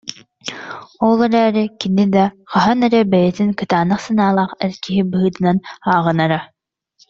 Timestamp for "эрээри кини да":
1.27-2.25